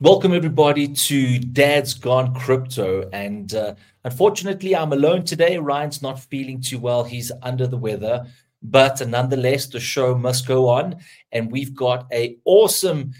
[0.00, 3.10] Welcome, everybody, to Dad's Gone Crypto.
[3.12, 3.74] And uh,
[4.04, 5.58] unfortunately, I'm alone today.
[5.58, 8.24] Ryan's not feeling too well, he's under the weather.
[8.62, 10.98] But nonetheless, the show must go on.
[11.32, 13.10] And we've got a awesome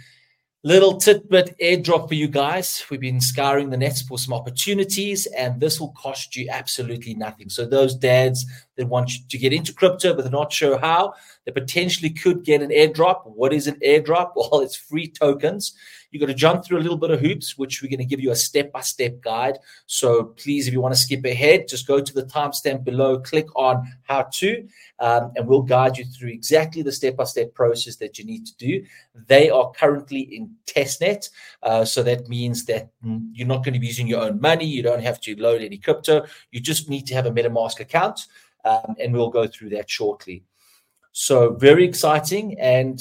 [0.63, 2.85] little tidbit airdrop for you guys.
[2.89, 7.49] We've been scouring the nets for some opportunities, and this will cost you absolutely nothing.
[7.49, 11.15] So, those dads that want to get into crypto but they're not sure how,
[11.45, 13.23] they potentially could get an airdrop.
[13.25, 14.33] What is an airdrop?
[14.37, 15.75] Well, it's free tokens
[16.11, 18.21] you're going to jump through a little bit of hoops, which we're going to give
[18.21, 19.59] you a step by step guide.
[19.87, 23.47] So please, if you want to skip ahead, just go to the timestamp below, click
[23.57, 24.67] on how to,
[25.01, 28.47] um, and we'll guide you through exactly the step by step process that you need
[28.47, 28.85] to do.
[29.27, 31.29] They are currently in testnet.
[31.63, 32.91] Uh, so that means that
[33.33, 34.65] you're not going to be using your own money.
[34.65, 36.25] You don't have to load any crypto.
[36.51, 38.27] You just need to have a MetaMask account.
[38.65, 40.45] Um, and we'll go through that shortly.
[41.13, 42.59] So, very exciting.
[42.61, 43.01] And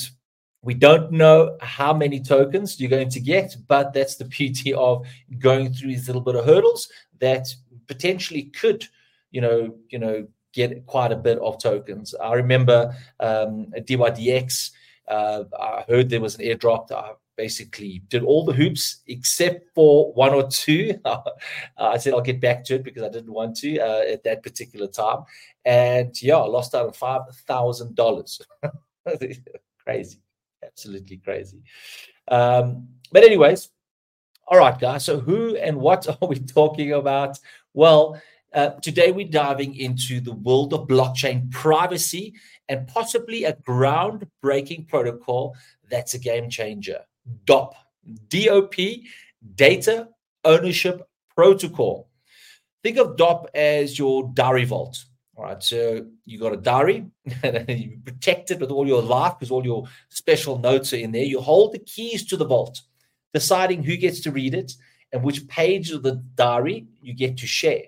[0.61, 5.05] we don't know how many tokens you're going to get, but that's the beauty of
[5.39, 7.47] going through these little bit of hurdles that
[7.87, 8.85] potentially could,
[9.31, 12.15] you know, you know, get quite a bit of tokens.
[12.15, 14.71] I remember um, DYDX.
[15.07, 16.91] Uh, I heard there was an airdrop.
[16.91, 20.99] I basically did all the hoops except for one or two.
[21.77, 24.43] I said I'll get back to it because I didn't want to uh, at that
[24.43, 25.19] particular time,
[25.63, 28.41] and yeah, I lost out on five thousand dollars.
[29.85, 30.19] Crazy
[30.63, 31.61] absolutely crazy.
[32.27, 33.69] Um, but, anyways,
[34.47, 35.05] all right, guys.
[35.05, 37.39] So, who and what are we talking about?
[37.73, 38.21] Well,
[38.53, 42.33] uh, today we're diving into the world of blockchain privacy
[42.69, 45.55] and possibly a groundbreaking protocol
[45.89, 47.01] that's a game changer.
[47.45, 47.75] DOP,
[48.29, 48.75] DOP,
[49.55, 50.09] Data
[50.43, 52.09] Ownership Protocol.
[52.83, 55.03] Think of DOP as your diary vault.
[55.37, 57.05] All right, so you got a diary,
[57.43, 61.11] and you protect it with all your life because all your special notes are in
[61.11, 61.23] there.
[61.23, 62.81] You hold the keys to the vault,
[63.35, 64.73] deciding who gets to read it
[65.13, 67.83] and which page of the diary you get to share.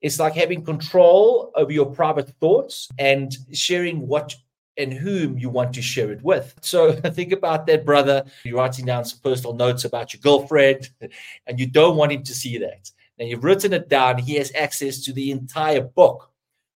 [0.00, 4.34] It's like having control over your private thoughts and sharing what
[4.78, 6.54] and whom you want to share it with.
[6.62, 8.24] So think about that, brother.
[8.44, 10.88] You're writing down some personal notes about your girlfriend,
[11.46, 12.90] and you don't want him to see that.
[13.18, 14.16] Now you've written it down.
[14.16, 16.30] He has access to the entire book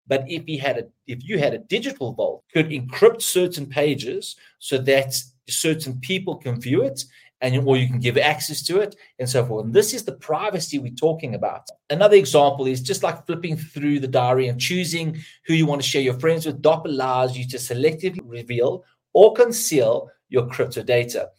[0.06, 4.36] but if he had a, if you had a digital vault, could encrypt certain pages
[4.58, 5.14] so that
[5.48, 7.04] certain people can view it,
[7.40, 9.64] and or you can give access to it, and so forth.
[9.64, 11.66] And this is the privacy we're talking about.
[11.88, 15.88] Another example is just like flipping through the diary and choosing who you want to
[15.88, 16.60] share your friends with.
[16.60, 21.30] DOP allows you to selectively reveal or conceal your crypto data.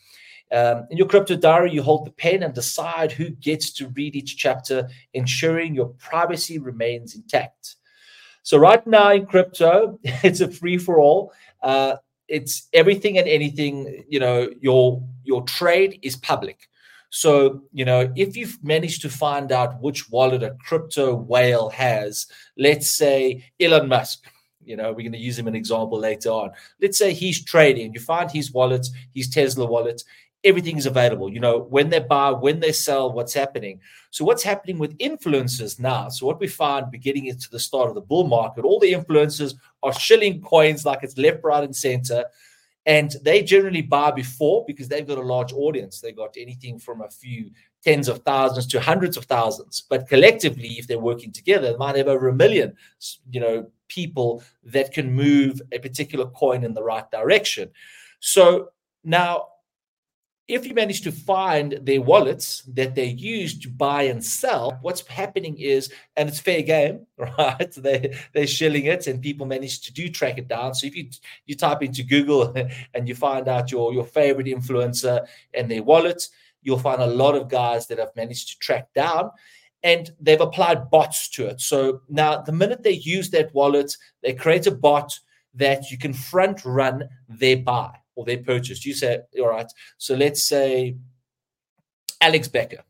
[0.51, 4.15] Um, in your crypto diary, you hold the pen and decide who gets to read
[4.15, 7.77] each chapter, ensuring your privacy remains intact.
[8.43, 11.33] So right now in crypto, it's a free for all.
[11.61, 11.97] Uh,
[12.27, 14.03] it's everything and anything.
[14.07, 16.67] You know, your your trade is public.
[17.09, 22.27] So you know, if you've managed to find out which wallet a crypto whale has,
[22.57, 24.23] let's say Elon Musk.
[24.63, 26.51] You know, we're going to use him an example later on.
[26.79, 27.95] Let's say he's trading.
[27.95, 30.03] You find his wallet, his Tesla wallet,
[30.43, 31.31] everything is available.
[31.31, 33.79] You know, when they buy, when they sell, what's happening.
[34.09, 36.09] So, what's happening with influencers now?
[36.09, 38.93] So, what we find we're beginning into the start of the bull market, all the
[38.93, 42.25] influencers are shilling coins like it's left, right, and center.
[42.87, 46.01] And they generally buy before because they've got a large audience.
[46.01, 47.51] They've got anything from a few
[47.83, 49.83] tens of thousands to hundreds of thousands.
[49.87, 52.75] But collectively, if they're working together, they might have over a million,
[53.29, 57.69] you know, people that can move a particular coin in the right direction.
[58.19, 58.69] So
[59.03, 59.47] now
[60.51, 65.07] if you manage to find their wallets that they use to buy and sell, what's
[65.07, 67.71] happening is, and it's fair game, right?
[67.77, 70.75] They they're shilling it, and people manage to do track it down.
[70.75, 71.09] So if you
[71.45, 72.53] you type into Google
[72.93, 76.27] and you find out your your favorite influencer and their wallet,
[76.61, 79.31] you'll find a lot of guys that have managed to track down.
[79.83, 81.61] And they've applied bots to it.
[81.61, 85.17] So now, the minute they use that wallet, they create a bot
[85.55, 88.85] that you can front run their buy or they purchased.
[88.85, 90.95] You say, all right, so let's say
[92.21, 92.83] Alex Becker,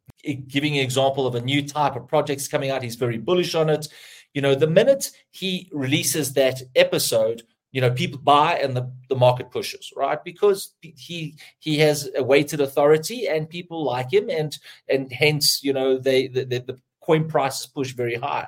[0.47, 2.83] giving an example of a new type of projects coming out.
[2.83, 3.87] He's very bullish on it.
[4.33, 9.15] You know, the minute he releases that episode, you know, people buy and the, the
[9.15, 10.21] market pushes, right?
[10.23, 14.57] Because he he has a weighted authority and people like him, and
[14.89, 18.47] and hence, you know, they the, the, the coin prices push very high.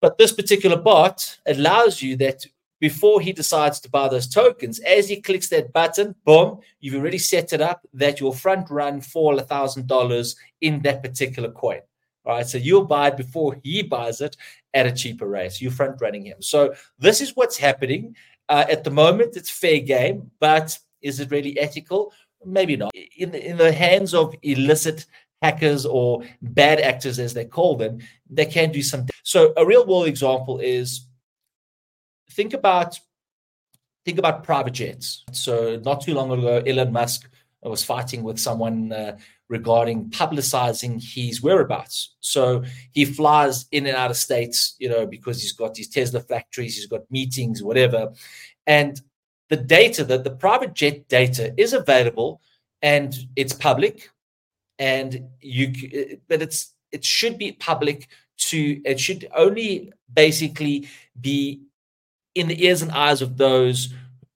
[0.00, 2.44] But this particular bot allows you that
[2.82, 4.80] before he decides to buy those tokens.
[4.80, 9.00] As he clicks that button, boom, you've already set it up that you'll front run
[9.00, 11.80] for a thousand dollars in that particular coin.
[12.26, 12.46] Right.
[12.46, 14.36] So you'll buy it before he buys it
[14.74, 15.52] at a cheaper rate.
[15.52, 16.40] So you're front running him.
[16.40, 18.16] So this is what's happening.
[18.48, 22.12] Uh, at the moment, it's fair game, but is it really ethical?
[22.44, 22.90] maybe not.
[23.16, 25.06] In in the hands of illicit
[25.40, 27.98] hackers or bad actors, as they call them,
[28.28, 29.14] they can do something.
[29.22, 31.06] So a real world example is
[32.32, 32.98] think about
[34.04, 35.24] think about private jets.
[35.32, 37.28] So not too long ago, Elon Musk
[37.62, 39.16] was fighting with someone uh,
[39.48, 42.16] regarding publicizing his whereabouts.
[42.20, 46.20] So he flies in and out of states, you know, because he's got these Tesla
[46.20, 48.12] factories, he's got meetings, whatever.
[48.66, 49.00] And
[49.50, 52.40] the data that the private jet data is available
[52.80, 54.10] and it's public
[54.78, 60.88] and you but it's it should be public to it should only basically
[61.20, 61.62] be
[62.34, 63.92] in the ears and eyes of those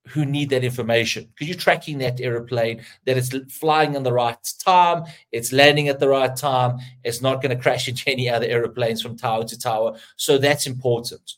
[0.08, 1.24] who need that information.
[1.24, 5.98] Because you're tracking that aeroplane that it's flying in the right time it's landing at
[5.98, 9.58] the right time it's not going to crash into any other aeroplanes from tower to
[9.58, 9.98] tower.
[10.16, 11.34] So that's important.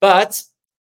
[0.00, 0.42] But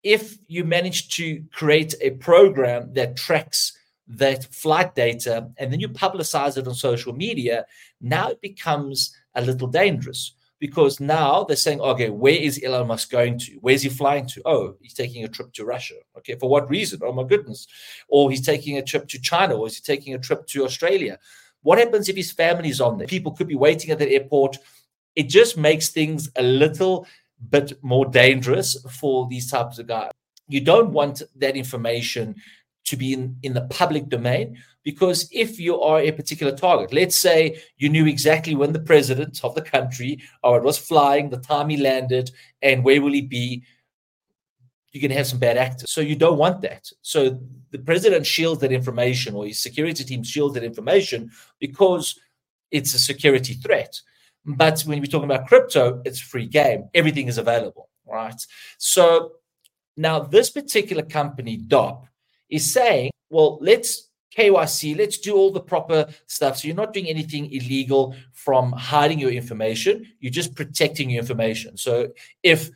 [0.03, 3.77] if you manage to create a program that tracks
[4.09, 7.65] that flight data and then you publicize it on social media
[8.01, 13.11] now it becomes a little dangerous because now they're saying, okay, where is Elon Musk
[13.11, 13.53] going to?
[13.63, 14.43] Where's he flying to?
[14.45, 15.95] Oh, he's taking a trip to Russia.
[16.19, 17.01] Okay, for what reason?
[17.03, 17.67] Oh my goodness.
[18.09, 21.19] Or he's taking a trip to China, or is he taking a trip to Australia?
[21.63, 23.09] What happens if his family's on there?
[23.09, 24.59] People could be waiting at the airport.
[25.17, 27.07] It just makes things a little
[27.49, 30.11] bit more dangerous for these types of guys.
[30.47, 32.37] You don't want that information
[32.85, 37.21] to be in, in the public domain because if you are a particular target, let's
[37.21, 41.37] say you knew exactly when the president of the country or it was flying, the
[41.37, 42.31] time he landed,
[42.63, 43.63] and where will he be,
[44.93, 45.93] you're going to have some bad actors.
[45.93, 46.89] So you don't want that.
[47.03, 47.41] So
[47.71, 51.31] the president shields that information or his security team shields that information
[51.61, 52.19] because
[52.71, 54.01] it's a security threat.
[54.45, 56.89] But when we're talking about crypto, it's free game.
[56.95, 58.41] Everything is available, right?
[58.79, 59.33] So
[59.97, 62.07] now this particular company, DOP,
[62.49, 66.59] is saying, well, let's KYC, let's do all the proper stuff.
[66.59, 71.77] So you're not doing anything illegal from hiding your information, you're just protecting your information.
[71.77, 72.09] So
[72.43, 72.71] if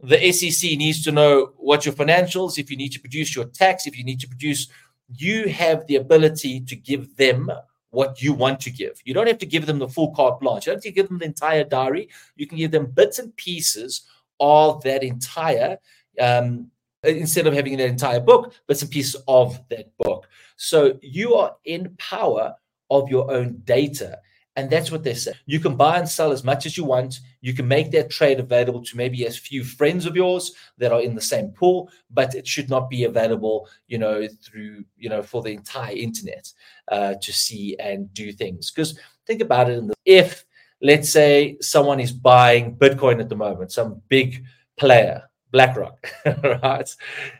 [0.00, 3.86] the SEC needs to know what your financials, if you need to produce your tax,
[3.86, 4.68] if you need to produce,
[5.08, 7.50] you have the ability to give them
[7.90, 9.00] what you want to give.
[9.04, 10.66] You don't have to give them the full carte blanche.
[10.66, 12.08] You don't have to give them the entire diary.
[12.36, 14.02] You can give them bits and pieces
[14.40, 15.78] of that entire
[16.20, 16.70] um,
[17.06, 20.28] instead of having that entire book, but some pieces of that book.
[20.56, 22.54] So you are in power
[22.90, 24.18] of your own data.
[24.56, 25.32] And that's what they say.
[25.46, 27.18] You can buy and sell as much as you want.
[27.40, 31.00] You can make that trade available to maybe as few friends of yours that are
[31.00, 35.22] in the same pool, but it should not be available, you know, through, you know,
[35.22, 36.52] for the entire internet
[36.86, 38.70] uh, to see and do things.
[38.70, 38.96] Because
[39.26, 40.44] think about it: if,
[40.80, 44.44] let's say, someone is buying Bitcoin at the moment, some big
[44.76, 46.10] player, BlackRock,
[46.62, 46.96] right?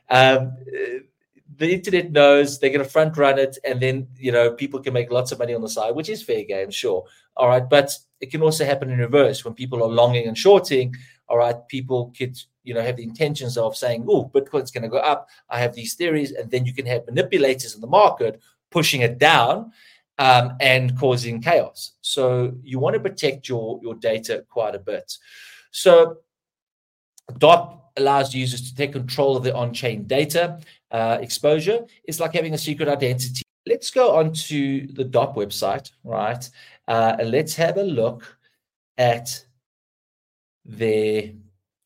[0.08, 0.56] Um,
[1.56, 4.94] the internet knows they're going to front run it, and then you know people can
[4.94, 7.04] make lots of money on the side, which is fair game, sure.
[7.36, 7.90] All right, but
[8.20, 10.94] it can also happen in reverse when people are longing and shorting.
[11.28, 14.88] All right, people could you know have the intentions of saying, "Oh, Bitcoin's going to
[14.88, 18.40] go up." I have these theories, and then you can have manipulators in the market
[18.70, 19.72] pushing it down
[20.18, 21.92] um, and causing chaos.
[22.00, 25.18] So you want to protect your your data quite a bit.
[25.72, 26.18] So
[27.38, 30.58] DOP allows users to take control of their on-chain data
[30.90, 31.84] uh, exposure.
[32.04, 33.42] It's like having a secret identity.
[33.66, 36.48] Let's go on to the DOP website, right?
[36.86, 38.36] Uh, and let's have a look
[38.98, 39.44] at
[40.64, 41.30] their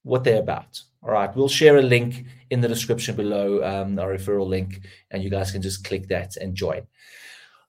[0.03, 0.81] what they're about.
[1.03, 5.23] All right, we'll share a link in the description below, um, our referral link, and
[5.23, 6.87] you guys can just click that and join.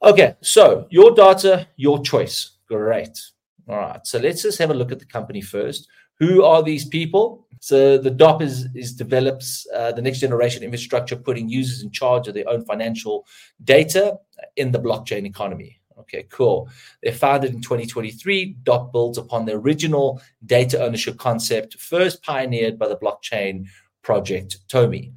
[0.01, 2.51] Okay, so your data, your choice.
[2.67, 3.19] Great.
[3.67, 5.88] All right, so let's just have a look at the company first.
[6.20, 7.46] Who are these people?
[7.62, 12.28] So the DOP is, is develops uh, the next generation infrastructure, putting users in charge
[12.28, 13.26] of their own financial
[13.64, 14.18] data
[14.56, 15.80] in the blockchain economy.
[16.00, 16.70] Okay, cool.
[17.04, 18.58] They're founded in 2023.
[18.64, 23.66] DOP builds upon the original data ownership concept, first pioneered by the blockchain
[24.02, 25.12] project Tomi.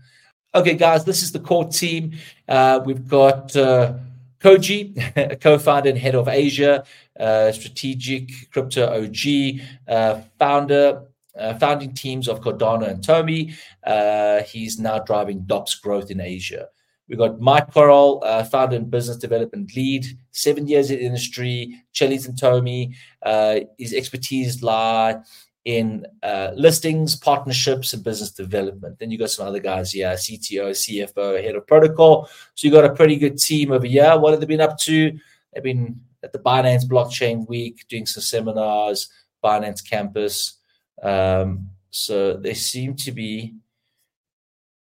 [0.54, 2.12] Okay, guys, this is the core team.
[2.48, 3.94] Uh, we've got uh,
[4.42, 6.84] Koji, co-founder and head of Asia,
[7.18, 11.02] uh, strategic crypto OG, uh, founder,
[11.38, 13.54] uh, founding teams of Cardano and Tomi.
[13.84, 16.68] Uh, he's now driving DOP's growth in Asia.
[17.08, 22.26] We've got Mike Corral, uh, founder and business development lead, seven years in industry, Chiliz
[22.26, 22.94] and Tomi.
[23.22, 25.20] Uh, his expertise lie
[25.64, 28.98] in uh, listings, partnerships, and business development.
[28.98, 32.28] Then you got some other guys here, CTO, CFO, head of protocol.
[32.54, 34.18] So you got a pretty good team over here.
[34.18, 35.18] What have they been up to?
[35.52, 39.08] They've been at the Binance Blockchain Week doing some seminars,
[39.44, 40.58] Binance Campus.
[41.02, 43.54] Um, so they seem to be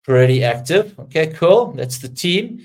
[0.04, 0.98] pretty active.
[1.00, 1.74] Okay, cool.
[1.74, 2.62] That's the team.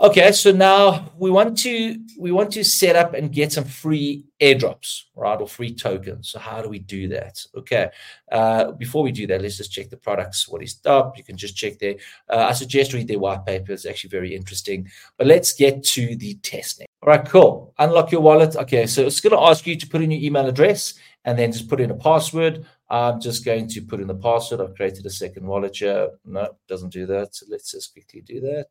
[0.00, 4.24] Okay, so now we want to we want to set up and get some free
[4.40, 6.28] airdrops, right, or free tokens.
[6.28, 7.44] So how do we do that?
[7.56, 7.90] Okay,
[8.30, 10.48] uh, before we do that, let's just check the products.
[10.48, 11.18] What is up?
[11.18, 11.96] You can just check there.
[12.30, 13.72] Uh, I suggest read their white paper.
[13.72, 14.88] It's actually very interesting.
[15.16, 16.84] But let's get to the testnet.
[17.02, 17.74] All right, cool.
[17.80, 18.54] Unlock your wallet.
[18.54, 21.50] Okay, so it's going to ask you to put in your email address and then
[21.50, 22.64] just put in a password.
[22.88, 24.60] I'm just going to put in the password.
[24.60, 26.10] I've created a second wallet here.
[26.24, 27.34] No, doesn't do that.
[27.34, 28.68] So let's just quickly do that.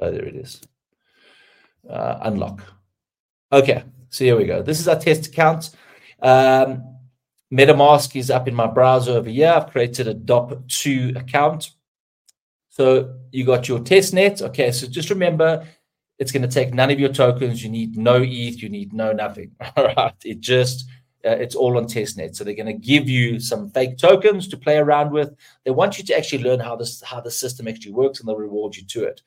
[0.00, 0.60] Oh, there it is.
[1.88, 2.62] Uh, unlock.
[3.52, 4.62] Okay, so here we go.
[4.62, 5.70] This is our test account.
[6.20, 6.84] Um,
[7.52, 9.52] MetaMask is up in my browser over here.
[9.54, 11.70] I've created a DOP2 account.
[12.70, 14.40] So you got your test net.
[14.40, 15.66] Okay, so just remember
[16.18, 17.62] it's going to take none of your tokens.
[17.62, 18.62] You need no ETH.
[18.62, 19.52] You need no nothing.
[19.76, 20.14] All right.
[20.24, 20.88] It just
[21.24, 22.34] uh, it's all on testnet.
[22.34, 25.34] So they're going to give you some fake tokens to play around with.
[25.64, 28.36] They want you to actually learn how this how the system actually works, and they'll
[28.36, 29.22] reward you to it.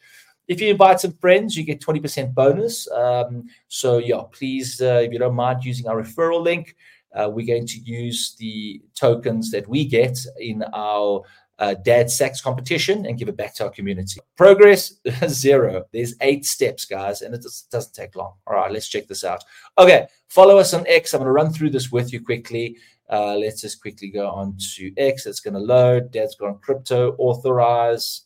[0.48, 2.90] If you invite some friends, you get 20% bonus.
[2.92, 6.75] Um, so, yeah, please, uh, if you don't mind using our referral link,
[7.14, 11.24] uh, we're going to use the tokens that we get in our
[11.60, 14.20] uh, dad sacks competition and give it back to our community.
[14.36, 15.86] Progress zero.
[15.94, 18.34] There's eight steps, guys, and it just doesn't take long.
[18.46, 19.44] All right, let's check this out.
[19.78, 21.14] Okay, follow us on X.
[21.14, 22.78] I'm going to run through this with you quickly.
[23.10, 25.25] Uh, let's just quickly go on to X.
[25.25, 26.12] It's going to load.
[26.12, 28.25] Dad's gone crypto, authorize.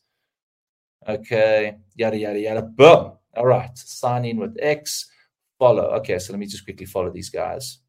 [1.08, 2.62] Okay, yada, yada, yada.
[2.62, 3.14] Boom.
[3.36, 3.76] All right.
[3.78, 5.10] Sign in with X.
[5.58, 5.92] Follow.
[6.00, 7.80] Okay, so let me just quickly follow these guys.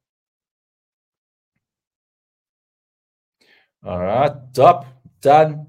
[3.85, 4.33] All right.
[4.55, 4.87] Top.
[5.21, 5.67] Done.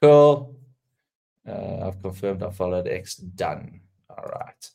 [0.00, 0.56] Cool.
[1.48, 3.16] Uh, I've confirmed I followed X.
[3.16, 3.80] Done.
[4.10, 4.70] All right.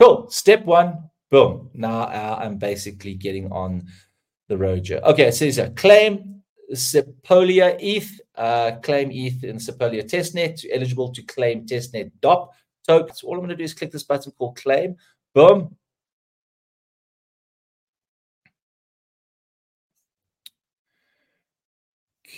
[0.00, 0.30] Cool.
[0.30, 1.10] Step one.
[1.30, 1.70] Boom.
[1.74, 3.86] Now uh, I'm basically getting on
[4.48, 5.00] the road here.
[5.04, 6.33] Okay, it says here, claim
[6.72, 12.52] Sepolia ETH uh, claim ETH in Sepolia testnet, eligible to claim testnet DOP
[12.86, 13.22] tokens.
[13.22, 14.96] All I'm going to do is click this button called claim.
[15.34, 15.76] Boom.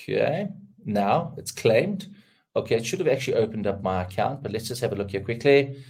[0.09, 0.49] Okay,
[0.85, 2.09] now it's claimed.
[2.54, 5.11] Okay, it should have actually opened up my account, but let's just have a look
[5.11, 5.83] here quickly.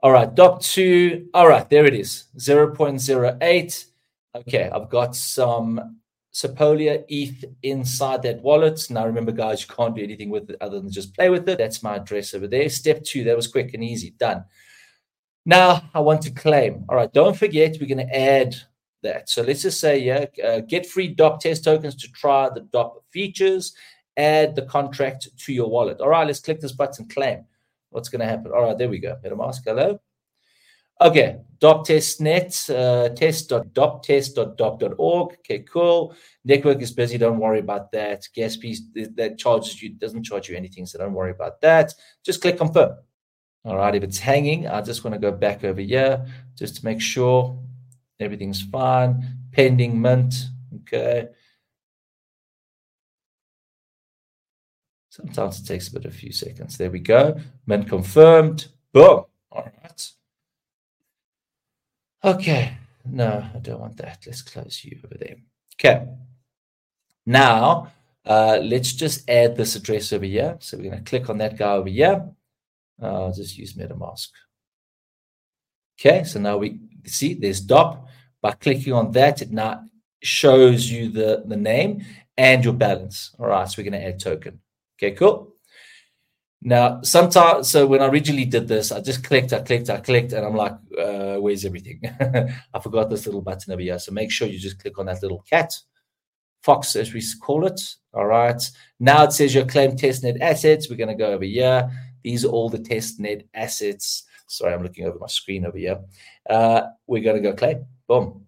[0.00, 1.28] All right, DOP2.
[1.32, 3.86] All right, there it is 0.08.
[4.34, 6.01] Okay, I've got some
[6.32, 8.86] Sepolia ETH inside that wallet.
[8.90, 11.58] Now, remember, guys, you can't do anything with it other than just play with it.
[11.58, 12.68] That's my address over there.
[12.68, 14.10] Step two, that was quick and easy.
[14.10, 14.44] Done.
[15.44, 16.84] Now, I want to claim.
[16.88, 18.56] All right, don't forget, we're going to add
[19.02, 19.28] that.
[19.28, 23.04] So let's just say, yeah, uh, get free DOP test tokens to try the DOP
[23.10, 23.74] features.
[24.16, 26.00] Add the contract to your wallet.
[26.00, 27.44] All right, let's click this button, claim.
[27.90, 28.52] What's going to happen?
[28.52, 29.16] All right, there we go.
[29.22, 30.00] MetaMask, hello.
[31.00, 35.32] Okay, DOP testnet, uh, test.doptest.dop.org.
[35.34, 36.14] Okay, cool.
[36.44, 37.16] Network is busy.
[37.18, 38.26] Don't worry about that.
[38.34, 41.94] Gas that charges you doesn't charge you anything, so don't worry about that.
[42.24, 42.96] Just click confirm.
[43.64, 46.84] All right, if it's hanging, I just want to go back over here just to
[46.84, 47.56] make sure
[48.18, 49.38] everything's fine.
[49.52, 50.34] Pending mint.
[50.82, 51.28] Okay.
[55.10, 56.78] Sometimes it takes a bit, of a few seconds.
[56.78, 57.38] There we go.
[57.66, 58.68] Mint confirmed.
[58.92, 59.24] Boom.
[59.50, 60.12] All right.
[62.24, 62.76] Okay.
[63.04, 64.24] No, I don't want that.
[64.26, 65.36] Let's close you over there.
[65.74, 66.06] Okay.
[67.26, 67.92] Now,
[68.24, 70.56] uh, let's just add this address over here.
[70.60, 72.30] So we're going to click on that guy over here.
[73.00, 74.28] Uh, I'll just use MetaMask.
[76.00, 78.08] Okay, so now we see there's DOP.
[78.40, 79.84] By clicking on that, it now
[80.22, 82.04] shows you the, the name
[82.36, 83.34] and your balance.
[83.38, 84.60] All right, so we're going to add token.
[84.98, 85.51] Okay, cool.
[86.64, 90.32] Now, sometimes, so when I originally did this, I just clicked, I clicked, I clicked,
[90.32, 92.00] and I'm like, uh, where's everything?
[92.74, 93.98] I forgot this little button over here.
[93.98, 95.74] So make sure you just click on that little cat,
[96.62, 97.80] fox as we call it.
[98.14, 98.62] All right.
[99.00, 100.88] Now it says your claim testnet assets.
[100.88, 101.90] We're going to go over here.
[102.22, 104.24] These are all the testnet assets.
[104.46, 105.98] Sorry, I'm looking over my screen over here.
[106.48, 107.86] Uh, we're going to go claim.
[108.06, 108.46] Boom.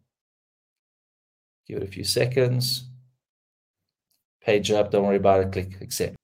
[1.67, 2.89] Give it a few seconds.
[4.41, 4.93] Page up.
[4.93, 5.53] Don't worry about it.
[5.53, 6.15] Click accept.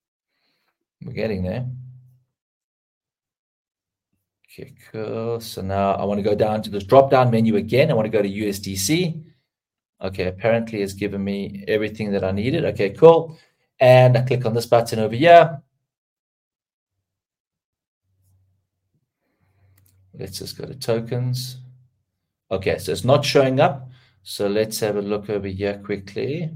[1.03, 1.67] We're getting there.
[4.53, 5.41] Okay, cool.
[5.41, 7.89] So now I want to go down to this drop down menu again.
[7.89, 9.23] I want to go to USDC.
[10.03, 12.65] Okay, apparently it's given me everything that I needed.
[12.65, 13.39] Okay, cool.
[13.79, 15.63] And I click on this button over here.
[20.15, 21.59] Let's just go to tokens.
[22.51, 23.89] Okay, so it's not showing up.
[24.25, 26.51] So let's have a look over here quickly.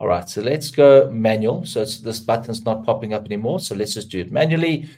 [0.00, 1.64] All right, so let's go manual.
[1.66, 3.58] So this button's not popping up anymore.
[3.58, 4.88] So let's just do it manually.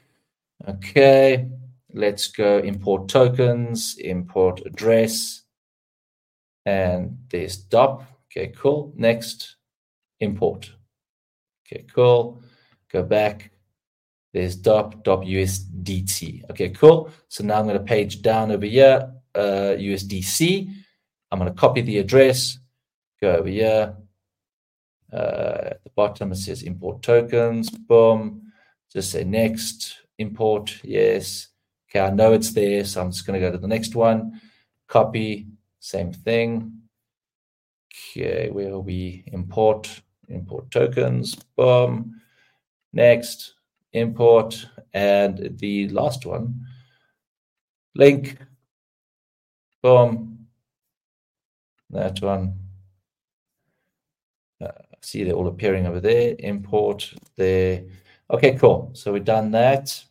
[0.69, 1.49] Okay,
[1.95, 5.43] let's go import tokens, import address,
[6.67, 8.05] and there's DOP.
[8.31, 8.93] Okay, cool.
[8.97, 9.57] Next.
[10.21, 10.71] import.
[11.67, 12.43] Okay, cool.
[12.93, 13.51] Go back.
[14.35, 16.51] There's DOP, DOP USDT.
[16.51, 17.11] Okay, cool.
[17.29, 20.73] So now I'm going to page down over here, uh, USDC.
[21.31, 22.59] I'm going to copy the address,
[23.21, 23.95] go over here.
[25.13, 27.71] Uh, at the bottom, it says import tokens.
[27.71, 28.53] Boom.
[28.93, 30.81] Just say next, import.
[30.83, 31.49] Yes.
[31.89, 32.85] Okay, I know it's there.
[32.85, 34.41] So I'm just going to go to the next one.
[34.89, 35.49] Copy,
[35.81, 36.73] same thing.
[37.93, 41.35] Okay, where we import, import tokens.
[41.57, 42.21] Boom.
[42.93, 43.55] Next,
[43.93, 44.67] import.
[44.93, 46.67] And the last one,
[47.95, 48.39] link.
[49.83, 50.41] Boom
[51.91, 52.55] that one.
[55.03, 56.35] See they're all appearing over there.
[56.39, 57.85] Import there.
[58.31, 58.91] Okay, cool.
[58.95, 60.03] So we've done that.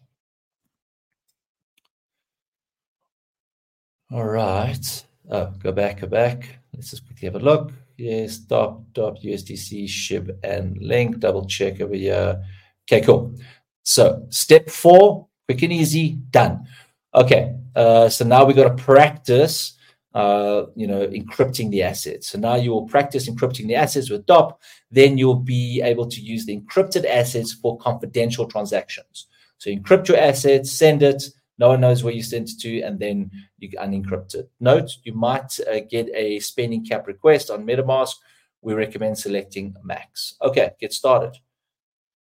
[4.12, 5.06] All right.
[5.30, 6.60] Oh, go back, go back.
[6.74, 7.72] Let's just quickly have a look.
[7.98, 11.20] Yes, dot, dot, USDC, SHIB, and link.
[11.20, 12.42] Double check over here.
[12.90, 13.36] Okay, cool.
[13.84, 16.66] So step four, quick and easy, done.
[17.14, 19.74] Okay, uh, so now we've got to practice
[20.16, 22.30] uh, you know, encrypting the assets.
[22.30, 24.60] So now you will practice encrypting the assets with DOP.
[24.92, 29.28] Then you'll be able to use the encrypted assets for confidential transactions.
[29.60, 31.24] So encrypt your assets, send it.
[31.60, 34.50] No one knows where you sent it to, and then you unencrypt it.
[34.62, 38.16] Note: you might uh, get a spending cap request on MetaMask.
[38.62, 40.36] We recommend selecting max.
[40.42, 41.38] Okay, get started.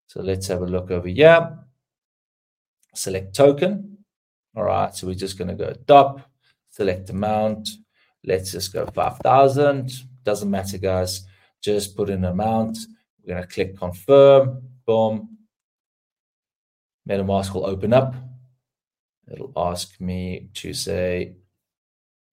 [0.06, 1.58] So let's have a look over here.
[2.94, 3.98] Select token.
[4.56, 6.22] All right, so we're just going to go DOP
[6.78, 7.68] select amount.
[8.24, 9.90] Let's just go 5,000.
[10.24, 11.26] Doesn't matter, guys.
[11.60, 12.78] Just put in amount.
[13.18, 14.62] We're going to click confirm.
[14.86, 15.38] Boom.
[17.08, 18.14] MetaMask will open up.
[19.30, 21.34] It'll ask me to say,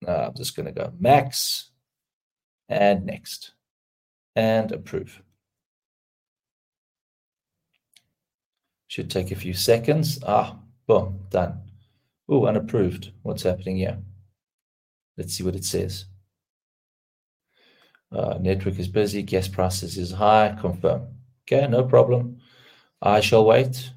[0.06, 1.70] uh, I'm just going to go max
[2.68, 3.52] and next
[4.36, 5.22] and approve.
[8.86, 10.20] Should take a few seconds.
[10.24, 11.62] Ah, boom, done.
[12.28, 13.10] Oh, unapproved.
[13.22, 13.98] What's happening here?
[15.16, 16.06] Let's see what it says.
[18.12, 21.08] Uh, network is busy, gas prices is high, confirm.
[21.42, 22.38] Okay, no problem.
[23.02, 23.90] I shall wait.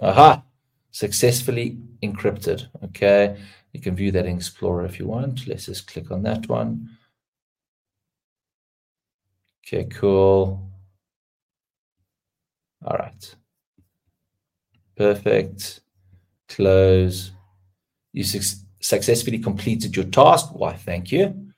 [0.00, 0.42] Aha,
[0.90, 2.68] successfully encrypted.
[2.84, 3.36] Okay,
[3.72, 5.46] you can view that in Explorer if you want.
[5.46, 6.88] Let's just click on that one.
[9.66, 10.70] Okay, cool.
[12.84, 13.34] All right.
[14.96, 15.80] Perfect.
[16.48, 17.32] Close.
[18.12, 20.48] You su- successfully completed your task.
[20.52, 21.50] Why, thank you.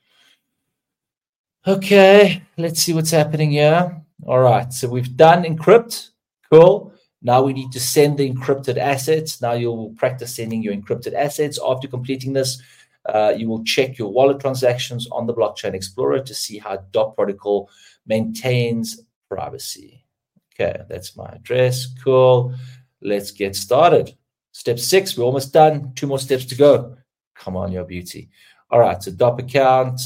[1.65, 4.01] Okay, let's see what's happening here.
[4.25, 6.09] All right, so we've done encrypt.
[6.51, 6.93] Cool.
[7.21, 9.41] Now we need to send the encrypted assets.
[9.41, 11.57] Now you'll practice sending your encrypted assets.
[11.65, 12.61] After completing this,
[13.05, 17.15] uh, you will check your wallet transactions on the Blockchain Explorer to see how DOP
[17.15, 17.69] protocol
[18.05, 20.05] maintains privacy.
[20.53, 21.87] Okay, that's my address.
[22.03, 22.53] Cool.
[23.01, 24.15] Let's get started.
[24.53, 25.93] Step six, we're almost done.
[25.95, 26.95] Two more steps to go.
[27.35, 28.29] Come on, your beauty.
[28.69, 29.99] All right, so DOP account.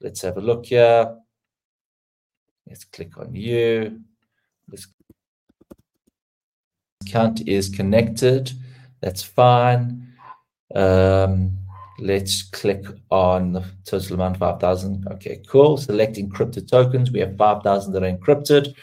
[0.00, 1.16] Let's have a look here.
[2.66, 4.00] Let's click on you.
[4.66, 4.88] This
[7.06, 8.50] account is connected.
[9.00, 10.12] That's fine.
[10.74, 11.56] Um,
[12.00, 15.06] let's click on the total amount 5,000.
[15.12, 15.76] Okay, cool.
[15.76, 17.12] Select encrypted tokens.
[17.12, 18.74] We have 5,000 that are encrypted.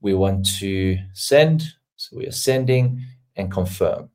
[0.00, 1.64] We want to send.
[1.96, 3.04] So we are sending
[3.36, 4.10] and confirm.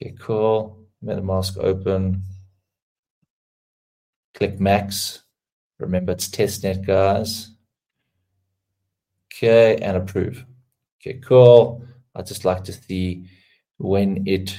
[0.00, 0.86] Okay, cool.
[1.04, 2.22] MetaMask open.
[4.34, 5.22] Click max.
[5.78, 7.50] Remember, it's testnet, guys.
[9.32, 10.44] Okay, and approve.
[11.00, 11.82] Okay, cool.
[12.14, 13.28] I'd just like to see
[13.78, 14.54] when it's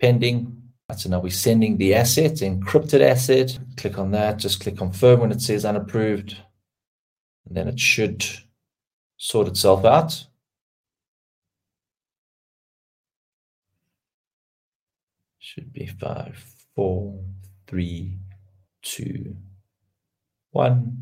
[0.00, 0.62] pending.
[0.96, 3.58] So now we're sending the asset, encrypted asset.
[3.76, 4.38] Click on that.
[4.38, 6.36] Just click confirm when it says unapproved.
[7.46, 8.24] And then it should
[9.16, 10.24] sort itself out.
[15.48, 16.36] Should be five,
[16.76, 17.18] four,
[17.66, 18.18] three,
[18.82, 19.34] two,
[20.50, 20.98] one.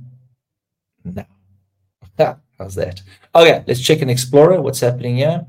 [1.05, 1.27] Now,
[2.59, 3.03] how's that?
[3.35, 4.63] Okay, let's check in Explorer.
[4.63, 5.47] What's happening here?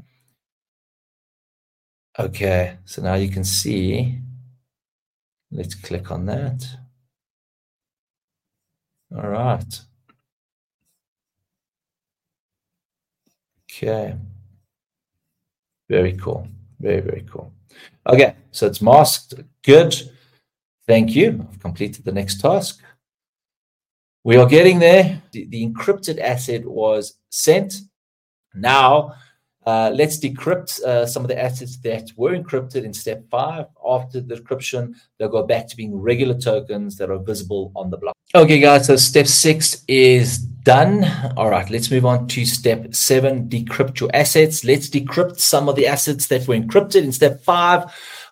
[2.18, 4.18] Okay, so now you can see.
[5.52, 6.66] Let's click on that.
[9.16, 9.82] All right.
[13.72, 14.16] Okay.
[15.88, 16.48] Very cool.
[16.80, 17.54] Very, very cool.
[18.08, 19.36] Okay, so it's masked.
[19.64, 19.96] Good.
[20.88, 21.46] Thank you.
[21.52, 22.82] I've completed the next task.
[24.24, 25.22] We are getting there.
[25.32, 27.76] The, the encrypted asset was sent.
[28.54, 29.14] Now,
[29.66, 33.66] uh, let's decrypt uh, some of the assets that were encrypted in step five.
[33.86, 37.98] After the decryption, they'll go back to being regular tokens that are visible on the
[37.98, 38.16] block.
[38.34, 41.06] Okay, guys, so step six is done.
[41.38, 44.66] All right, let's move on to step seven, decrypt your assets.
[44.66, 47.86] Let's decrypt some of the assets that were encrypted in step five.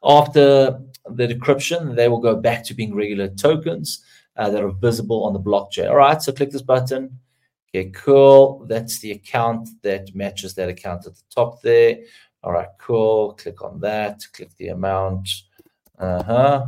[0.03, 0.77] After
[1.09, 4.03] the decryption, they will go back to being regular tokens
[4.35, 5.89] uh, that are visible on the blockchain.
[5.89, 7.17] All right, so click this button.
[7.73, 8.65] Okay, cool.
[8.67, 11.99] That's the account that matches that account at the top there.
[12.43, 13.31] All right, cool.
[13.35, 14.23] Click on that.
[14.33, 15.29] Click the amount.
[15.97, 16.65] Uh huh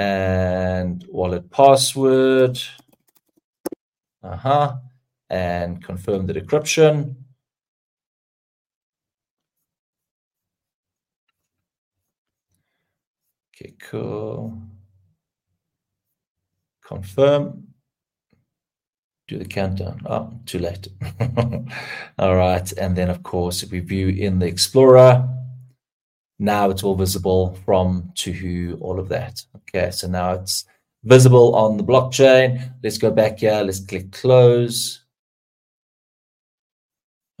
[0.00, 2.58] and wallet password.
[4.22, 4.76] Uh-huh.
[5.28, 7.14] And confirm the decryption.
[13.54, 14.60] Okay, cool.
[16.84, 17.68] Confirm.
[19.28, 20.00] Do the countdown.
[20.06, 20.88] Oh, too late.
[22.18, 22.72] All right.
[22.72, 25.28] And then, of course, if we view in the Explorer,
[26.40, 29.44] now it's all visible from to who, all of that.
[29.56, 30.64] Okay, so now it's
[31.04, 32.72] visible on the blockchain.
[32.82, 33.62] Let's go back here.
[33.62, 35.04] Let's click close.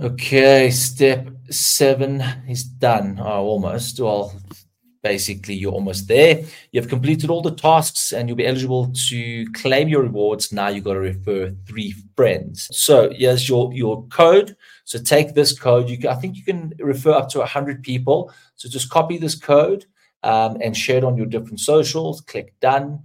[0.00, 3.18] Okay, step seven is done.
[3.20, 4.00] Oh, almost.
[4.00, 4.32] Well,
[5.02, 6.44] basically you're almost there.
[6.72, 10.52] You've completed all the tasks and you'll be eligible to claim your rewards.
[10.52, 12.68] Now you've got to refer three friends.
[12.72, 14.56] So here's your, your code.
[14.84, 15.88] So take this code.
[15.88, 18.32] You can, I think you can refer up to 100 people.
[18.56, 19.86] So just copy this code
[20.22, 22.20] um, and share it on your different socials.
[22.20, 23.02] Click done.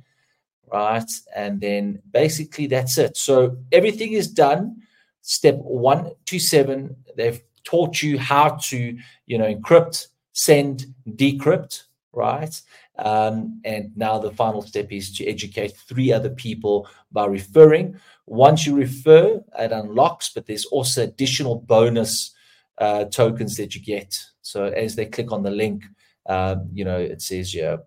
[0.76, 1.10] Right.
[1.34, 3.16] And then basically that's it.
[3.16, 4.82] So everything is done.
[5.22, 12.62] Step one to seven, they've taught you how to, you know, encrypt, send, decrypt, right?
[12.98, 17.98] Um, and now the final step is to educate three other people by referring.
[18.26, 22.36] Once you refer, it unlocks, but there's also additional bonus
[22.80, 24.20] uh, tokens that you get.
[24.42, 25.86] So as they click on the link,
[26.26, 27.78] um, you know, it says yeah,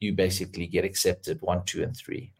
[0.00, 2.32] you basically get accepted one, two, and three.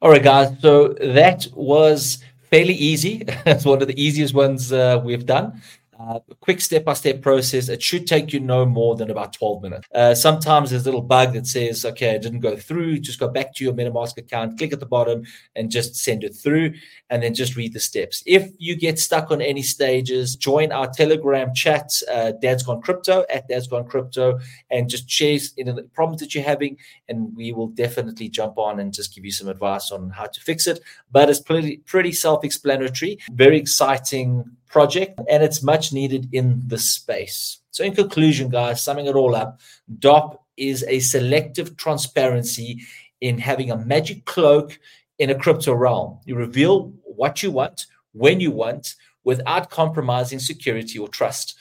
[0.00, 0.56] All right, guys.
[0.60, 3.24] So that was fairly easy.
[3.46, 5.60] it's one of the easiest ones uh, we've done
[5.98, 7.68] uh, quick step-by-step process.
[7.68, 9.88] It should take you no more than about 12 minutes.
[9.94, 13.00] Uh, sometimes there's a little bug that says, okay, it didn't go through.
[13.00, 15.24] Just go back to your MetaMask account, click at the bottom,
[15.56, 16.74] and just send it through,
[17.10, 18.22] and then just read the steps.
[18.26, 23.24] If you get stuck on any stages, join our Telegram chat, uh, Dad's Gone Crypto
[23.28, 24.38] at Dad's Gone Crypto,
[24.70, 26.76] and just share in the problems that you're having,
[27.08, 30.40] and we will definitely jump on and just give you some advice on how to
[30.40, 30.80] fix it.
[31.10, 33.18] But it's pretty pretty self-explanatory.
[33.30, 37.60] Very exciting project, and it's much needed in this space.
[37.70, 39.60] So, in conclusion, guys, summing it all up,
[39.98, 42.82] DOP is a selective transparency
[43.20, 44.78] in having a magic cloak
[45.18, 46.20] in a crypto realm.
[46.24, 51.56] You reveal what you want, when you want, without compromising security or trust.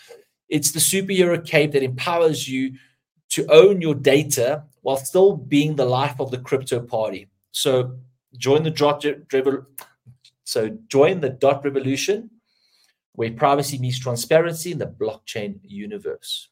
[0.49, 2.73] It's the superhero cape that empowers you
[3.29, 7.27] to own your data while still being the life of the crypto party.
[7.51, 7.97] So
[8.37, 9.03] join the DOP
[10.47, 12.29] so join the DOP revolution
[13.17, 16.49] where privacy meets transparency in the blockchain universe.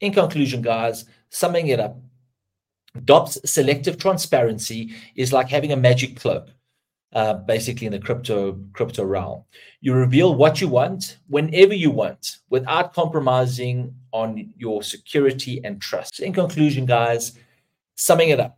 [0.00, 1.98] In conclusion, guys, summing it up,
[3.04, 6.50] DOP's selective transparency is like having a magic cloak,
[7.14, 9.42] uh, basically in the crypto crypto realm.
[9.80, 16.20] You reveal what you want whenever you want, without compromising on your security and trust.
[16.20, 17.32] In conclusion, guys,
[17.96, 18.56] summing it up,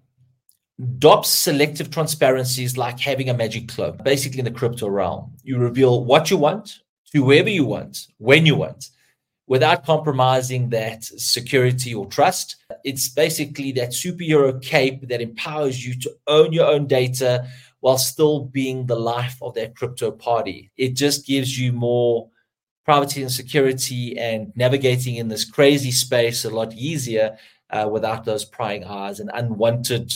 [0.98, 5.32] DOP's selective transparency is like having a magic cloak, basically in the crypto realm.
[5.42, 6.80] You reveal what you want
[7.12, 8.90] to whoever you want, when you want,
[9.46, 12.56] without compromising that security or trust.
[12.84, 17.48] It's basically that superhero cape that empowers you to own your own data
[17.80, 20.70] while still being the life of that crypto party.
[20.76, 22.30] It just gives you more
[22.84, 27.36] privacy and security and navigating in this crazy space a lot easier
[27.70, 30.12] uh, without those prying eyes and unwanted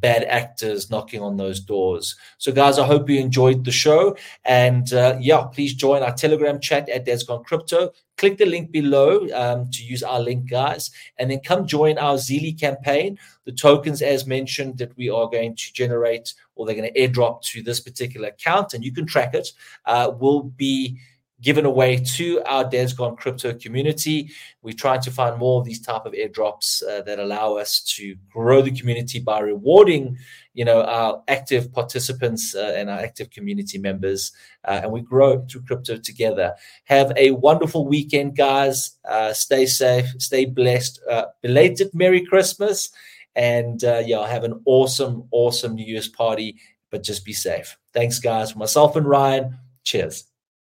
[0.00, 2.16] bad actors knocking on those doors.
[2.38, 4.16] So, guys, I hope you enjoyed the show.
[4.44, 7.92] And uh, yeah, please join our Telegram chat at Dad's Crypto.
[8.16, 10.90] Click the link below um, to use our link, guys.
[11.18, 13.18] And then come join our Zeely campaign.
[13.44, 17.42] The tokens, as mentioned, that we are going to generate or they're going to airdrop
[17.42, 19.48] to this particular account, and you can track it,
[19.86, 20.98] uh, will be
[21.42, 24.30] given away to our Dad's crypto community.
[24.62, 28.14] We try to find more of these type of airdrops uh, that allow us to
[28.30, 30.16] grow the community by rewarding,
[30.54, 34.32] you know, our active participants uh, and our active community members,
[34.64, 36.54] uh, and we grow through crypto together.
[36.84, 38.96] Have a wonderful weekend, guys.
[39.04, 41.00] Uh, stay safe, stay blessed.
[41.10, 42.90] Uh, belated Merry Christmas,
[43.34, 46.56] and uh, yeah, have an awesome, awesome New Year's party.
[46.90, 47.78] But just be safe.
[47.94, 48.52] Thanks, guys.
[48.52, 49.56] For myself and Ryan.
[49.82, 50.31] Cheers.